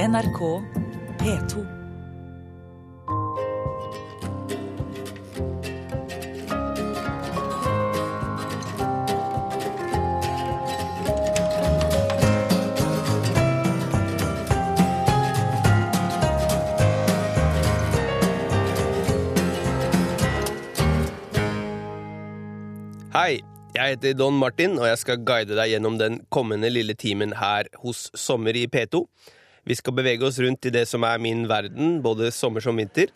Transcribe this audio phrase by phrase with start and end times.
[0.00, 0.40] NRK
[1.20, 1.60] P2.
[23.12, 23.42] Hei,
[23.74, 27.68] jeg heter Don Martin, og jeg skal guide deg gjennom den kommende lille timen her
[27.84, 29.04] hos Sommer i P2.
[29.68, 33.12] Vi skal bevege oss rundt i det som er min verden, både sommer som vinter.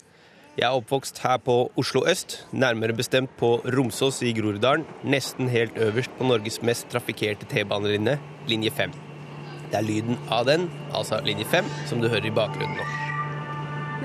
[0.55, 5.75] Jeg er oppvokst her på Oslo øst, nærmere bestemt på Romsås i Groruddalen, nesten helt
[5.75, 8.15] øverst på Norges mest trafikkerte T-banelinje,
[8.47, 8.95] linje 5.
[9.71, 12.89] Det er lyden av den, altså linje 5, som du hører i bakgrunnen nå.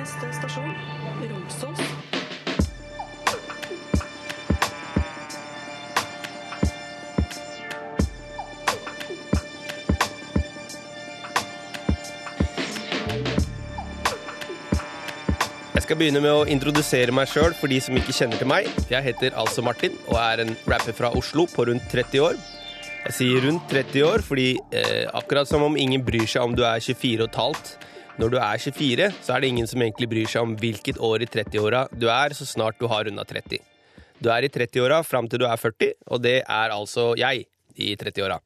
[0.01, 0.75] Neste stasjon
[1.23, 2.00] Romsås.
[15.91, 18.69] Skal begynne med å introdusere meg sjøl for de som ikke kjenner til meg.
[18.93, 22.37] Jeg heter altså Martin og er en rapper fra Oslo på rundt 30 år.
[23.09, 26.63] Jeg sier rundt 30 år fordi eh, akkurat som om ingen bryr seg om du
[26.63, 27.73] er 24 og et halvt,
[28.23, 31.27] når du er 24, så er det ingen som egentlig bryr seg om hvilket år
[31.27, 33.59] i 30-åra du er, så snart du har runda 30.
[34.23, 37.97] Du er i 30-åra fram til du er 40, og det er altså jeg i
[37.99, 38.39] 30-åra.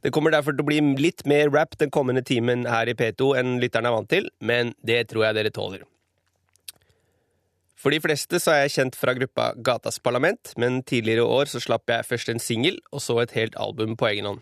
[0.00, 3.34] Det kommer derfor til å bli litt mer rap den kommende timen her i P2
[3.42, 5.90] enn lytterne er vant til, men det tror jeg dere tåler.
[7.84, 11.50] For de fleste så er jeg kjent fra gruppa Gatas Parlament, men tidligere i år
[11.52, 14.38] så slapp jeg først en singel, og så et helt album på egen hånd.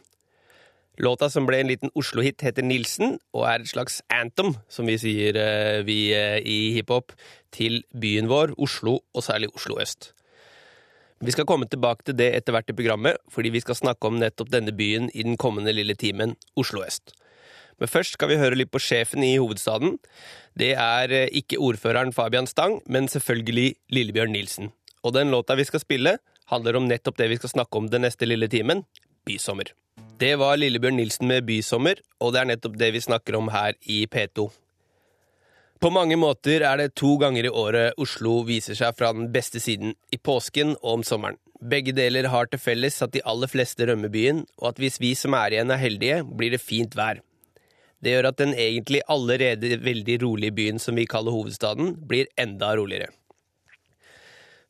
[1.03, 4.95] Låta som ble en liten Oslo-hit, heter Nilsen, og er et slags anthem, som vi
[5.03, 7.17] sier eh, vi eh, i hiphop,
[7.51, 10.13] til byen vår, Oslo, og særlig Oslo øst.
[11.19, 14.23] Vi skal komme tilbake til det etter hvert i programmet, fordi vi skal snakke om
[14.23, 17.17] nettopp denne byen i den kommende lille timen, Oslo øst.
[17.83, 19.97] Men først skal vi høre litt på sjefen i hovedstaden.
[20.55, 24.71] Det er eh, ikke ordføreren Fabian Stang, men selvfølgelig Lillebjørn Nilsen.
[25.03, 26.13] Og den låta vi skal spille,
[26.53, 28.85] handler om nettopp det vi skal snakke om den neste lille timen
[29.27, 29.73] bysommer.
[30.23, 33.75] Det var Lillebjørn Nilsen med Bysommer, og det er nettopp det vi snakker om her
[33.91, 34.47] i P2.
[35.83, 39.59] På mange måter er det to ganger i året Oslo viser seg fra den beste
[39.59, 41.41] siden, i påsken og om sommeren.
[41.59, 45.17] Begge deler har til felles at de aller fleste rømmer byen, og at hvis vi
[45.19, 47.19] som er igjen er heldige, blir det fint vær.
[48.03, 52.73] Det gjør at den egentlig allerede veldig rolige byen som vi kaller hovedstaden, blir enda
[52.77, 53.13] roligere.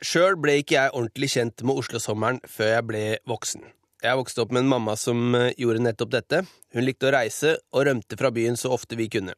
[0.02, 3.64] Sjøl ble ikke jeg ordentlig kjent med Oslo-sommeren før jeg ble voksen.
[4.02, 6.40] Jeg vokste opp med en mamma som eh, gjorde nettopp dette.
[6.74, 9.36] Hun likte å reise, og rømte fra byen så ofte vi kunne.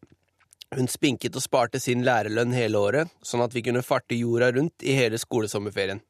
[0.75, 4.83] Hun spinket og sparte sin lærerlønn hele året, sånn at vi kunne farte jorda rundt
[4.83, 6.01] i hele skolesommerferien.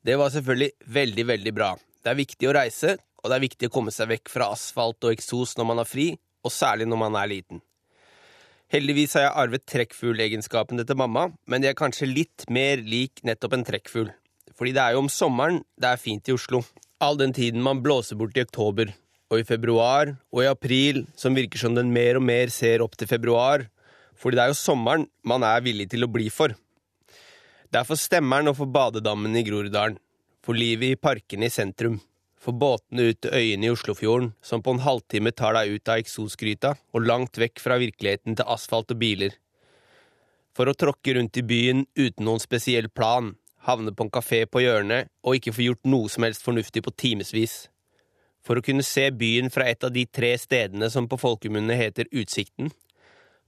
[0.00, 1.74] Det var selvfølgelig veldig, veldig bra.
[2.02, 5.04] Det er viktig å reise, og det er viktig å komme seg vekk fra asfalt
[5.04, 6.08] og eksos når man har fri,
[6.44, 7.62] og særlig når man er liten.
[8.68, 13.56] Heldigvis har jeg arvet trekkfuglegenskapene til mamma, men de er kanskje litt mer lik nettopp
[13.56, 14.10] en trekkfugl.
[14.58, 16.60] Fordi det er jo om sommeren det er fint i Oslo.
[17.00, 18.90] All den tiden man blåser bort i oktober,
[19.28, 22.96] og i februar og i april, som virker som den mer og mer ser opp
[22.98, 23.64] til februar,
[24.18, 26.52] fordi det er jo sommeren man er villig til å bli for.
[27.68, 29.98] Det er for stemmeren og for badedammen i Groruddalen,
[30.44, 31.98] for livet i parkene i sentrum,
[32.38, 36.02] for båtene ut til øyene i Oslofjorden, som på en halvtime tar deg ut av
[36.02, 39.34] eksosgryta og langt vekk fra virkeligheten til asfalt og biler.
[40.54, 43.34] For å tråkke rundt i byen uten noen spesiell plan,
[43.66, 46.94] havne på en kafé på hjørnet og ikke få gjort noe som helst fornuftig på
[46.98, 47.66] timevis.
[48.46, 52.08] For å kunne se byen fra et av de tre stedene som på folkemunne heter
[52.14, 52.70] Utsikten.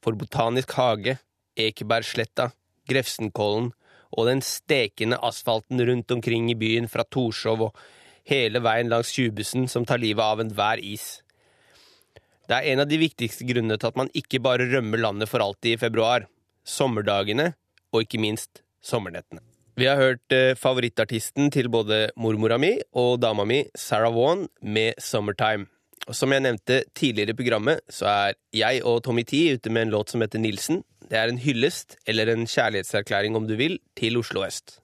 [0.03, 1.17] For Botanisk hage,
[1.57, 2.51] Ekebergsletta,
[2.91, 3.71] Grefsenkollen
[4.11, 7.83] og den stekende asfalten rundt omkring i byen fra Torshov og
[8.29, 11.21] hele veien langs tjuvbussen som tar livet av enhver is.
[12.51, 15.43] Det er en av de viktigste grunnene til at man ikke bare rømmer landet for
[15.45, 16.27] alltid i februar.
[16.67, 17.53] Sommerdagene,
[17.95, 19.43] og ikke minst sommernettene.
[19.79, 24.99] Vi har hørt eh, favorittartisten til både mormora mi og dama mi, Sarah Vaughan, med
[24.99, 25.71] 'Summertime'.
[26.09, 29.83] Og Som jeg nevnte tidligere i programmet, så er jeg og Tommy T ute med
[29.83, 30.83] en låt som heter 'Nilsen'.
[31.09, 34.81] Det er en hyllest, eller en kjærlighetserklæring om du vil, til Oslo øst.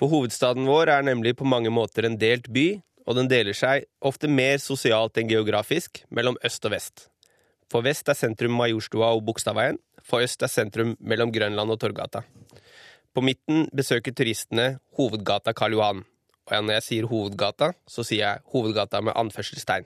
[0.00, 3.84] For hovedstaden vår er nemlig på mange måter en delt by, og den deler seg,
[4.00, 7.02] ofte mer sosialt enn geografisk, mellom øst og vest.
[7.68, 12.22] For vest er sentrum Majorstua og Bogstadveien, for øst er sentrum mellom Grønland og Torgata.
[13.12, 16.00] På midten besøker turistene hovedgata Karl Johan.
[16.48, 19.84] Og når jeg sier hovedgata, så sier jeg hovedgata med anførselstegn.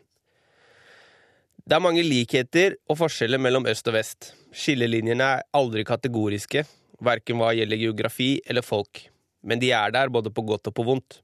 [1.65, 4.31] Det er mange likheter og forskjeller mellom øst og vest.
[4.55, 6.63] Skillelinjene er aldri kategoriske,
[7.03, 9.09] verken hva gjelder geografi eller folk,
[9.45, 11.21] men de er der både på godt og på vondt.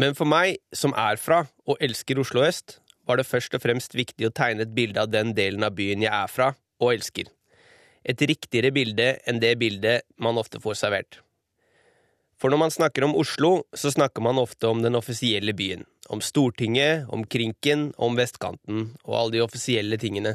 [0.00, 3.94] Men for meg, som er fra og elsker Oslo øst, var det først og fremst
[3.94, 7.28] viktig å tegne et bilde av den delen av byen jeg er fra, og elsker.
[8.04, 11.20] Et riktigere bilde enn det bildet man ofte får servert.
[12.40, 15.84] For når man snakker om Oslo, så snakker man ofte om den offisielle byen.
[16.12, 20.34] Om Stortinget, om Krinken, om vestkanten og alle de offisielle tingene.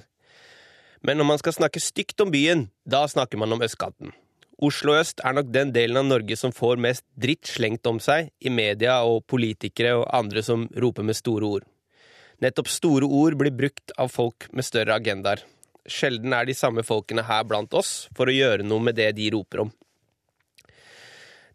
[1.05, 4.15] Men når man skal snakke stygt om byen, da snakker man om østkanten.
[4.59, 8.27] Oslo øst er nok den delen av Norge som får mest dritt slengt om seg
[8.43, 11.67] i media og politikere og andre som roper med store ord.
[12.43, 15.45] Nettopp store ord blir brukt av folk med større agendaer.
[15.87, 19.31] Sjelden er de samme folkene her blant oss for å gjøre noe med det de
[19.31, 19.71] roper om.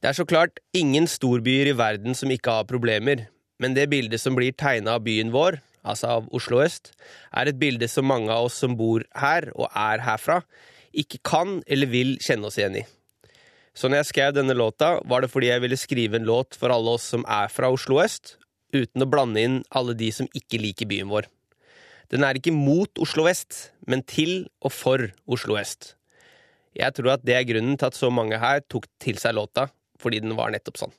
[0.00, 3.28] Det er så klart ingen storbyer i verden som ikke har problemer,
[3.60, 6.94] men det bildet som blir tegna av byen vår, altså av Oslo øst,
[7.36, 10.40] er et bilde som mange av oss som bor her og er herfra,
[11.02, 12.84] ikke kan eller vil kjenne oss igjen i.
[13.74, 16.70] Så når jeg skrev denne låta, var det fordi jeg ville skrive en låt for
[16.70, 18.36] alle oss som er fra Oslo øst,
[18.74, 21.26] uten å blande inn alle de som ikke liker byen vår.
[22.12, 25.94] Den er ikke mot Oslo vest, men til og for Oslo øst.
[26.74, 29.68] Jeg tror at det er grunnen til at så mange her tok til seg låta,
[29.98, 30.94] fordi den var nettopp sånn.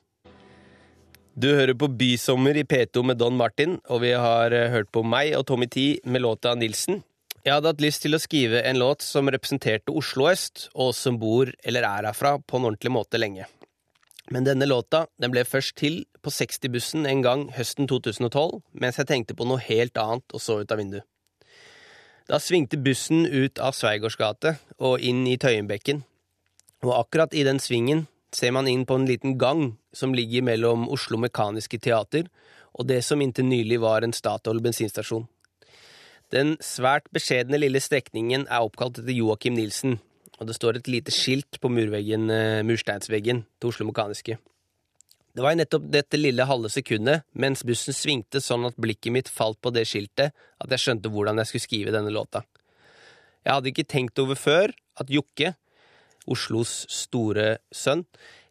[1.36, 5.02] Du hører på Bysommer i P2 med Don Martin, og vi har eh, hørt på
[5.04, 7.02] meg og Tommy Tee med låta Nilsen.
[7.46, 11.14] Jeg hadde hatt lyst til å skrive en låt som representerte Oslo øst, og som
[11.22, 13.44] bor eller er herfra, på en ordentlig måte lenge.
[14.34, 19.06] Men denne låta den ble først til på 60-bussen en gang høsten 2012, mens jeg
[19.06, 21.06] tenkte på noe helt annet og så ut av vinduet.
[22.26, 26.02] Da svingte bussen ut av Sveigårds gate og inn i Tøyenbekken,
[26.82, 30.90] og akkurat i den svingen ser man inn på en liten gang som ligger mellom
[30.90, 32.26] Oslo Mekaniske Teater
[32.74, 35.28] og det som inntil nylig var en Statoil bensinstasjon.
[36.34, 40.00] Den svært beskjedne lille strekningen er oppkalt etter Joakim Nilsen,
[40.40, 44.38] og det står et lite skilt på murveggen, eh, mursteinsveggen til Oslo Mekaniske.
[45.36, 49.28] Det var i nettopp dette lille halve sekundet, mens bussen svingte sånn at blikket mitt
[49.28, 52.42] falt på det skiltet, at jeg skjønte hvordan jeg skulle skrive denne låta.
[53.44, 55.54] Jeg hadde ikke tenkt over før at Jokke,
[56.26, 58.06] Oslos store sønn,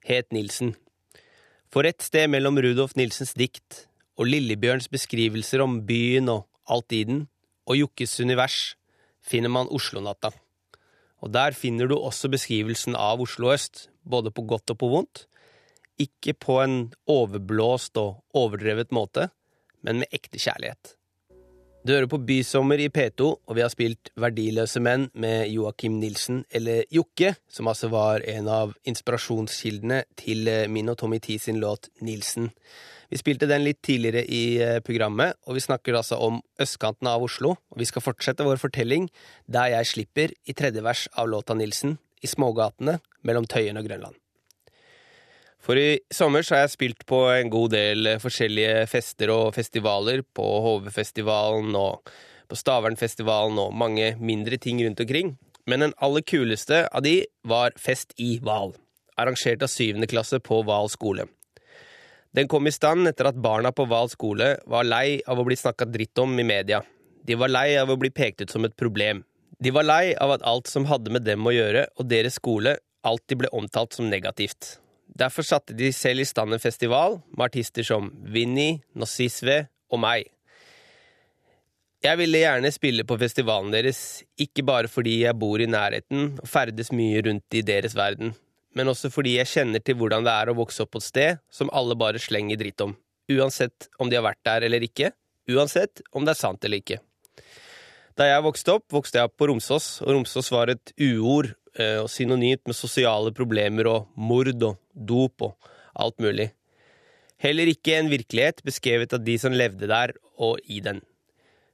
[0.06, 0.76] het Nilsen.
[1.74, 7.04] For et sted mellom Rudolf Nilsens dikt og Lillebjørns beskrivelser om byen og alt i
[7.04, 7.26] den,
[7.66, 8.76] og Jokkes univers,
[9.26, 10.32] finner man Oslo-natta.
[11.26, 15.26] Og der finner du også beskrivelsen av Oslo øst, både på godt og på vondt.
[16.02, 16.78] Ikke på en
[17.10, 19.30] overblåst og overdrevet måte,
[19.82, 20.96] men med ekte kjærlighet.
[21.86, 26.40] Du hører på Bysommer i P2, og vi har spilt Verdiløse menn med Joakim Nilsen,
[26.50, 31.62] eller Jokke, som altså var en av inspirasjonskildene til eh, min og Tommy T sin
[31.62, 32.50] låt Nilsen.
[33.14, 37.30] Vi spilte den litt tidligere i eh, programmet, og vi snakker altså om østkanten av
[37.30, 37.54] Oslo.
[37.54, 39.12] Og vi skal fortsette vår fortelling
[39.46, 44.18] der jeg slipper i tredje vers av låta Nilsen, i smågatene mellom Tøyen og Grønland.
[45.66, 50.22] For i sommer har jeg spilt på en god del eh, forskjellige fester og festivaler.
[50.22, 52.12] På HV-festivalen og
[52.46, 55.34] på Stavernfestivalen og mange mindre ting rundt omkring.
[55.66, 58.76] Men den aller kuleste av de var Fest i Val,
[59.18, 61.26] arrangert av syvende klasse på Val skole.
[62.36, 65.58] Den kom i stand etter at barna på Val skole var lei av å bli
[65.58, 66.84] snakka dritt om i media.
[67.26, 69.24] De var lei av å bli pekt ut som et problem.
[69.58, 72.78] De var lei av at alt som hadde med dem å gjøre, og deres skole,
[73.02, 74.76] alltid ble omtalt som negativt.
[75.16, 80.28] Derfor satte de selv i stand en festival med artister som Vinni, Nossisve og meg.
[82.04, 84.00] Jeg ville gjerne spille på festivalen deres,
[84.38, 88.36] ikke bare fordi jeg bor i nærheten og ferdes mye rundt i deres verden,
[88.76, 91.42] men også fordi jeg kjenner til hvordan det er å vokse opp på et sted
[91.50, 92.94] som alle bare slenger dritt om,
[93.32, 95.14] uansett om de har vært der eller ikke,
[95.50, 97.00] uansett om det er sant eller ikke.
[98.20, 102.08] Da jeg vokste opp, vokste jeg opp på Romsås, og Romsås var et uord og
[102.12, 106.52] synonymt med sosiale problemer og mord og dop og alt mulig.
[107.44, 111.02] Heller ikke en virkelighet beskrevet av de som levde der og i den.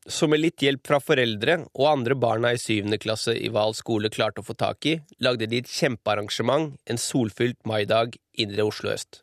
[0.10, 4.10] Så med litt hjelp fra foreldre og andre barna i syvende klasse i Hval skole
[4.10, 9.22] klarte å få tak i, lagde de et kjempearrangement en solfylt maidag indre Oslo øst.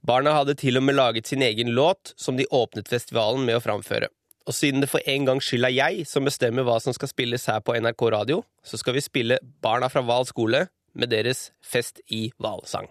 [0.00, 3.64] Barna hadde til og med laget sin egen låt, som de åpnet festivalen med å
[3.64, 4.08] framføre.
[4.48, 7.44] Og siden det for en gangs skyld er jeg som bestemmer hva som skal spilles
[7.50, 10.66] her på NRK Radio, så skal vi spille Barna fra Hval skole
[10.96, 12.88] med deres Fest i Val-sang.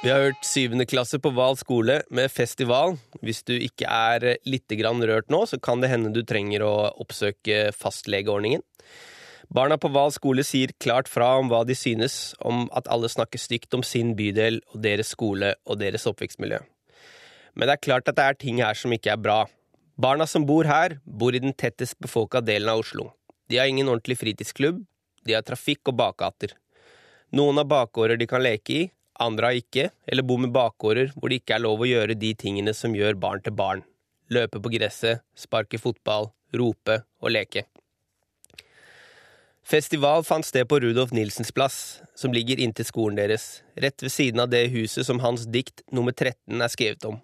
[0.00, 2.94] Vi har hørt syvende klasse på Hval skole med festival.
[3.20, 7.68] Hvis du ikke er litt rørt nå, så kan det hende du trenger å oppsøke
[7.76, 8.62] fastlegeordningen.
[9.52, 13.38] Barna på Hval skole sier klart fra om hva de synes om at alle snakker
[13.38, 16.62] stygt om sin bydel og deres skole og deres oppvekstmiljø.
[17.58, 19.42] Men det er klart at det er ting her som ikke er bra.
[20.00, 23.10] Barna som bor her, bor i den tettest befolka delen av Oslo.
[23.52, 24.78] De har ingen ordentlig fritidsklubb,
[25.28, 26.54] de har trafikk og bakgater.
[27.36, 28.86] Noen har bakgårder de kan leke i,
[29.20, 32.32] andre har ikke, eller bor med bakgårder hvor det ikke er lov å gjøre de
[32.32, 33.84] tingene som gjør barn til barn.
[34.32, 37.66] Løpe på gresset, sparke fotball, rope og leke.
[39.60, 44.40] Festival fant sted på Rudolf Nilsens plass, som ligger inntil skolen deres, rett ved siden
[44.40, 47.20] av det huset som hans dikt nummer 13 er skrevet om.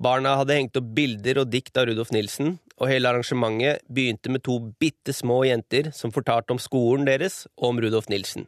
[0.00, 4.40] Barna hadde hengt opp bilder og dikt av Rudolf Nilsen, og hele arrangementet begynte med
[4.46, 8.46] to bitte små jenter som fortalte om skolen deres og om Rudolf Nilsen.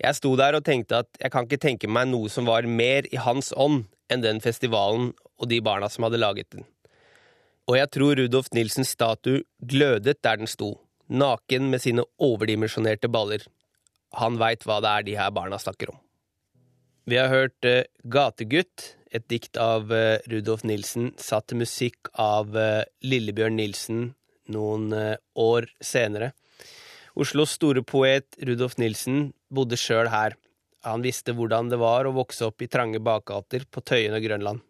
[0.00, 3.06] Jeg sto der og tenkte at jeg kan ikke tenke meg noe som var mer
[3.12, 6.66] i hans ånd enn den festivalen og de barna som hadde laget den.
[7.70, 10.74] Og jeg tror Rudolf Nilsens statue glødet der den sto
[11.10, 13.44] naken med sine overdimensjonerte baller.
[14.18, 16.00] Han veit hva det er de her barna snakker om.
[17.06, 22.54] Vi har hørt uh, Gategutt, et dikt av uh, Rudolf Nilsen, satt til musikk av
[22.56, 24.10] uh, Lillebjørn Nilsen
[24.50, 24.90] noen
[25.38, 26.32] år senere.
[27.14, 30.34] Oslos store poet Rudolf Nilsen bodde sjøl her.
[30.86, 34.64] Han visste hvordan det var å vokse opp i trange bakgater på Tøyen og Grønland.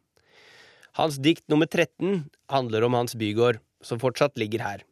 [0.98, 4.84] Hans dikt nummer 13 handler om hans bygård, som fortsatt ligger her.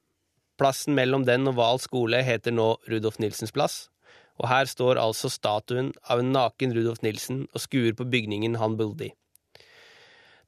[0.59, 3.88] Plassen mellom den og Val skole heter nå Rudolf Nilsens plass,
[4.38, 8.78] og her står altså statuen av en naken Rudolf Nilsen og skuer på bygningen han
[8.78, 9.12] bodde i.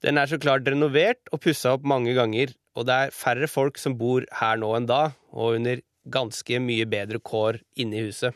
[0.04, 3.78] Den er så klart renovert og pussa opp mange ganger, og det er færre folk
[3.78, 5.02] som bor her nå enn da,
[5.35, 8.33] og under ganske mye bedre kår inne i huset.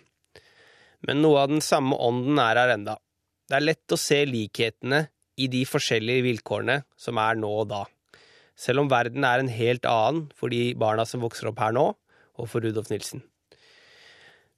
[1.05, 2.99] Men noe av den samme ånden er her enda.
[3.49, 5.07] Det er lett å se likhetene
[5.41, 7.85] i de forskjellige vilkårene som er nå og da
[8.57, 11.91] selv om verden er en helt annen for de barna som vokser opp her nå,
[12.35, 13.23] og for Rudolf Nilsen.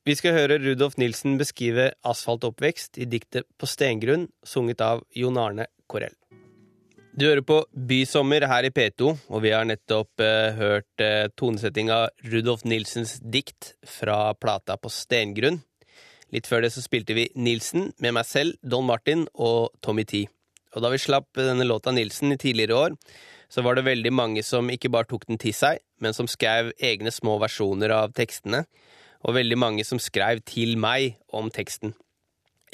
[0.07, 5.67] Vi skal høre Rudolf Nilsen beskrive asfaltoppvekst i diktet På stengrunn, sunget av Jon Arne
[5.91, 6.15] Korell.
[7.17, 11.89] Du hører på Bysommer her i P2, og vi har nettopp eh, hørt eh, tonesetting
[12.29, 15.63] Rudolf Nilsens dikt fra plata På stengrunn.
[16.37, 20.27] Litt før det så spilte vi Nilsen med meg selv, Don Martin og Tommy T.
[20.77, 23.01] Og da vi slapp denne låta Nilsen i tidligere år,
[23.49, 26.75] så var det veldig mange som ikke bare tok den til seg, men som skrev
[26.77, 28.67] egne små versjoner av tekstene,
[29.25, 31.97] og veldig mange som skrev til meg om teksten.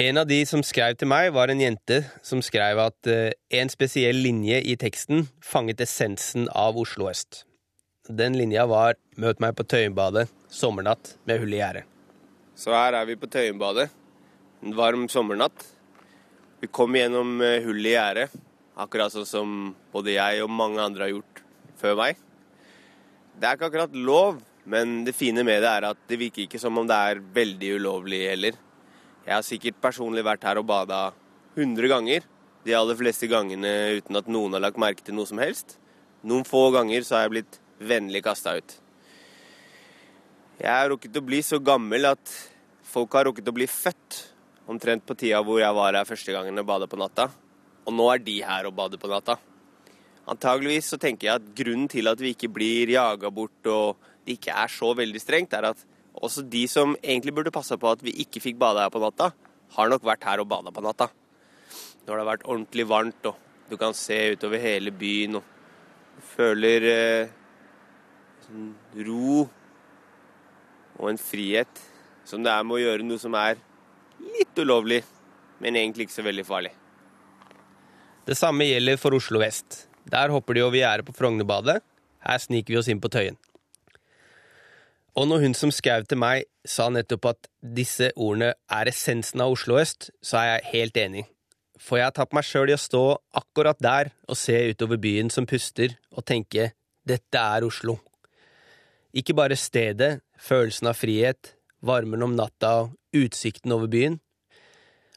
[0.01, 3.69] En av de som skrev til meg, var en jente som skrev at uh, en
[3.69, 7.43] spesiell linje i teksten fanget essensen av Oslo øst.
[8.09, 11.85] Den linja var Møt meg på Tøyenbadet, sommernatt med hull i gjerdet.
[12.57, 13.91] Så her er vi på Tøyenbadet.
[14.65, 15.69] En varm sommernatt.
[16.65, 18.33] Vi kom gjennom hull i gjerdet
[18.81, 19.49] Akkurat sånn som
[19.93, 21.41] både jeg og mange andre har gjort
[21.77, 22.21] før meg.
[23.37, 26.61] Det er ikke akkurat lov, men det fine med det er at det virker ikke
[26.63, 28.57] som om det er veldig ulovlig heller.
[29.23, 31.13] Jeg har sikkert personlig vært her og bada
[31.55, 32.25] 100 ganger.
[32.67, 35.77] De aller fleste gangene uten at noen har lagt merke til noe som helst.
[36.27, 38.75] Noen få ganger så har jeg blitt vennlig kasta ut.
[40.63, 42.35] Jeg har rukket å bli så gammel at
[42.87, 44.19] folk har rukket å bli født.
[44.71, 47.31] Omtrent på tida hvor jeg var her første gangen og bada på natta.
[47.87, 49.39] Og nå er de her og bader på natta.
[50.31, 54.37] Antageligvis så tenker jeg at grunnen til at vi ikke blir jaga bort og det
[54.37, 55.81] ikke er så veldig strengt, er at
[56.15, 59.33] også de som egentlig burde passa på at vi ikke fikk bade her på natta,
[59.77, 61.09] har nok vært her og bada på natta.
[62.05, 63.39] Når det har vært ordentlig varmt og
[63.71, 65.47] du kan se utover hele byen og
[66.35, 67.31] føler eh,
[68.45, 68.73] sånn
[69.07, 69.47] ro
[70.99, 71.81] og en frihet
[72.29, 73.57] som det er med å gjøre noe som er
[74.23, 75.01] litt ulovlig,
[75.63, 76.75] men egentlig ikke så veldig farlig.
[78.29, 79.87] Det samme gjelder for Oslo vest.
[80.07, 81.81] Der hopper de over gjerdet på Frognerbadet.
[82.23, 83.39] Her sniker vi oss inn på Tøyen.
[85.19, 89.53] Og når hun som skrev til meg, sa nettopp at disse ordene er essensen av
[89.53, 91.25] Oslo øst, så er jeg helt enig.
[91.77, 93.03] For jeg har tatt meg sjøl i å stå
[93.37, 96.71] akkurat der og se utover byen som puster, og tenke
[97.05, 97.99] dette er Oslo.
[99.13, 104.21] Ikke bare stedet, følelsen av frihet, varmen om natta og utsikten over byen,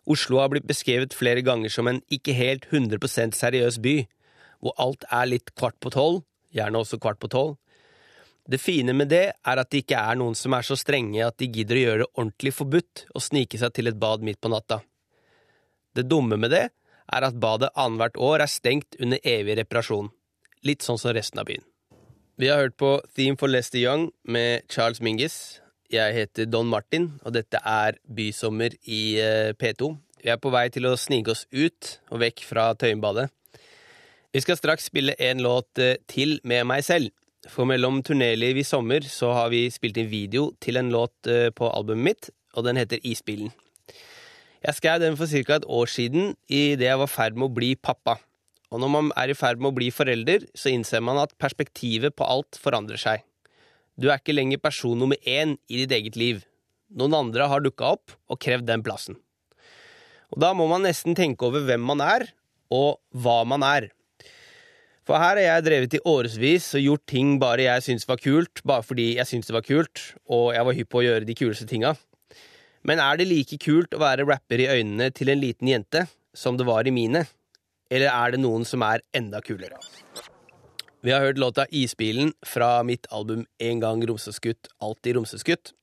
[0.05, 3.95] Oslo har blitt beskrevet flere ganger som en ikke helt 100% seriøs by,
[4.61, 6.21] hvor alt er litt kvart på tolv,
[6.53, 7.55] gjerne også kvart på tolv.
[8.45, 11.37] Det fine med det er at det ikke er noen som er så strenge at
[11.41, 14.51] de gidder å gjøre det ordentlig forbudt å snike seg til et bad midt på
[14.53, 14.83] natta.
[15.97, 20.11] Det dumme med det er at badet annethvert år er stengt under evig reparasjon,
[20.65, 21.65] litt sånn som resten av byen.
[22.37, 25.61] Vi har hørt på Theme for Lester Young med Charles Mingus,
[25.93, 29.91] jeg heter Don Martin, og dette er Bysommer i eh, P2.
[30.23, 33.27] Vi er på vei til å snike oss ut og vekk fra Tøyenbadet.
[34.33, 37.13] Vi skal straks spille en låt eh, til med meg selv.
[37.51, 41.51] For mellom turnéliv i sommer så har vi spilt inn video til en låt eh,
[41.53, 43.51] på albumet mitt, og den heter Isbilen.
[44.65, 45.59] Jeg skrev den for ca.
[45.59, 48.17] et år siden idet jeg var i ferd med å bli pappa.
[48.73, 52.15] Og når man er i ferd med å bli forelder, så innser man at perspektivet
[52.17, 53.21] på alt forandrer seg.
[53.95, 56.41] Du er ikke lenger person nummer én i ditt eget liv.
[56.89, 59.19] Noen andre har dukka opp og krevd den plassen.
[60.33, 62.25] Og da må man nesten tenke over hvem man er,
[62.73, 63.91] og hva man er.
[65.05, 68.63] For her har jeg drevet i årevis og gjort ting bare jeg syns var kult,
[68.65, 71.35] bare fordi jeg syns det var kult, og jeg var hypp på å gjøre de
[71.37, 71.93] kuleste tinga.
[72.85, 76.57] Men er det like kult å være rapper i øynene til en liten jente som
[76.57, 77.21] det var i mine?
[77.93, 79.77] Eller er det noen som er enda kulere?
[81.05, 85.75] Vi har hørt låta Isbilen fra mitt album En gang romseskutt, alltid romseskutt.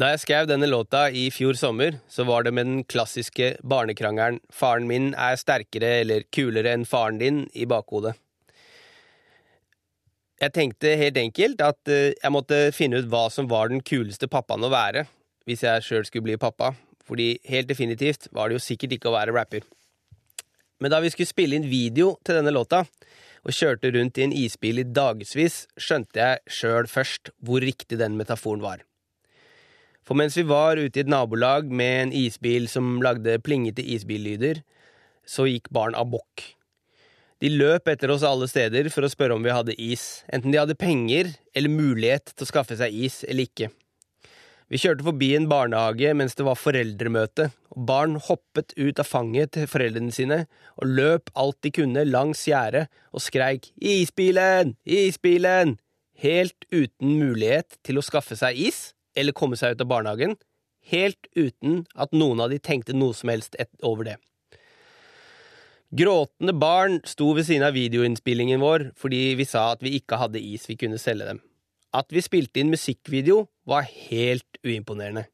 [0.00, 4.40] Da jeg skrev denne låta i fjor sommer, så var det med den klassiske barnekrangelen
[4.48, 8.16] 'Faren min er sterkere eller kulere enn faren din' i bakhodet.
[10.36, 14.28] Jeg tenkte helt enkelt at eh, jeg måtte finne ut hva som var den kuleste
[14.28, 15.06] pappaen å være,
[15.48, 16.74] hvis jeg sjøl skulle bli pappa,
[17.06, 19.64] fordi helt definitivt var det jo sikkert ikke å være rapper.
[20.82, 22.82] Men da vi skulle spille inn video til denne låta,
[23.46, 28.18] og kjørte rundt i en isbil i dagevis, skjønte jeg sjøl først hvor riktig den
[28.18, 28.82] metaforen var.
[30.06, 34.60] For mens vi var ute i et nabolag med en isbil som lagde plingete isbillyder,
[35.26, 36.44] så gikk barn amok.
[37.42, 40.60] De løp etter oss alle steder for å spørre om vi hadde is, enten de
[40.60, 43.68] hadde penger eller mulighet til å skaffe seg is eller ikke.
[44.72, 49.52] Vi kjørte forbi en barnehage mens det var foreldremøte, og barn hoppet ut av fanget
[49.54, 50.38] til foreldrene sine
[50.80, 54.74] og løp alt de kunne langs gjerdet og skreik Isbilen!
[54.88, 55.76] Isbilen!
[56.16, 58.80] Helt uten mulighet til å skaffe seg is
[59.12, 60.38] eller komme seg ut av barnehagen,
[60.88, 64.16] helt uten at noen av de tenkte noe som helst over det.
[65.94, 70.42] Gråtende barn sto ved siden av videoinnspillingen vår fordi vi sa at vi ikke hadde
[70.42, 71.38] is vi kunne selge dem.
[71.94, 75.28] At vi spilte inn musikkvideo, var helt uimponerende.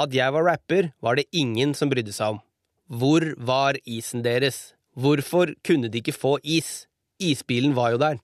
[0.00, 2.40] At jeg var rapper, var det ingen som brydde seg om.
[2.88, 4.72] Hvor var isen deres?
[4.96, 6.86] Hvorfor kunne de ikke få is?
[7.20, 8.18] Isbilen var jo der.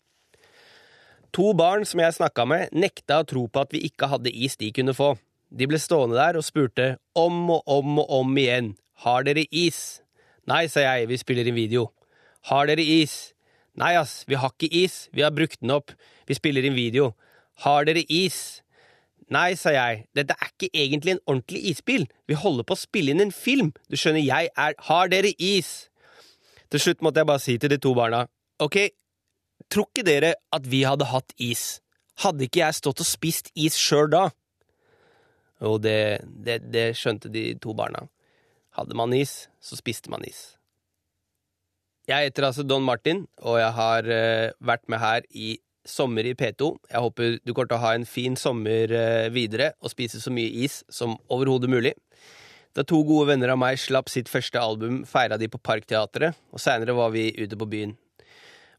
[1.33, 4.57] To barn som jeg snakka med, nekta å tro på at vi ikke hadde is
[4.61, 5.15] de kunne få.
[5.53, 10.02] De ble stående der og spurte om og om og om igjen, har dere is?
[10.51, 11.93] Nei, sa jeg, vi spiller inn video.
[12.51, 13.33] Har dere is?
[13.79, 15.95] Nei, ass, vi har ikke is, vi har brukt den opp,
[16.27, 17.13] vi spiller inn video.
[17.63, 18.61] Har dere is?
[19.33, 23.15] Nei, sa jeg, dette er ikke egentlig en ordentlig isbil, vi holder på å spille
[23.15, 24.75] inn en film, du skjønner, jeg er…
[24.89, 25.71] Har dere is?
[26.73, 28.27] Til slutt måtte jeg bare si til de to barna,
[28.61, 28.79] ok,
[29.73, 31.79] tror ikke dere at vi hadde hatt is?
[32.21, 34.27] Hadde ikke jeg stått og spist is sjøl da?
[35.63, 38.03] Jo, det, det, det skjønte de to barna.
[38.73, 40.55] Hadde man is, så spiste man is.
[42.09, 46.33] Jeg heter altså Don Martin, og jeg har uh, vært med her i Sommer i
[46.39, 46.69] P2.
[46.91, 50.33] Jeg håper du kommer til å ha en fin sommer uh, videre og spise så
[50.35, 51.93] mye is som overhodet mulig.
[52.73, 56.63] Da to gode venner av meg slapp sitt første album, feira de på Parkteatret, og
[56.63, 57.93] seinere var vi ute på byen.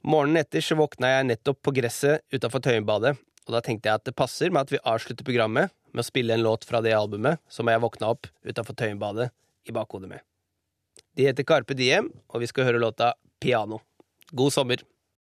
[0.04, 3.14] Morgenen etter så våkna jeg nettopp på gresset utafor Tøyenbadet,
[3.46, 6.34] og da tenkte jeg at det passer med at vi avslutter programmet med å spille
[6.34, 9.30] en låt fra det albumet som jeg våkna opp utafor Tøyenbadet
[9.66, 10.24] i bakhodet med.
[11.16, 13.80] De heter Carpe Diem, og vi skal høre låta Piano.
[14.32, 14.82] God sommer!